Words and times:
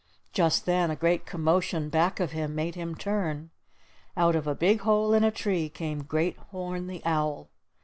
Just 0.33 0.65
then 0.65 0.89
a 0.89 0.95
great 0.95 1.27
commotion 1.27 1.89
back 1.89 2.19
of 2.19 2.31
him 2.31 2.55
made 2.55 2.73
him 2.73 2.95
turn. 2.95 3.51
Out 4.17 4.35
of 4.35 4.47
a 4.47 4.55
big 4.55 4.79
hole 4.79 5.13
in 5.13 5.23
a 5.23 5.29
tree 5.29 5.69
came 5.69 6.01
Great 6.01 6.37
Horn 6.49 6.87
the 6.87 7.03
Owl. 7.05 7.51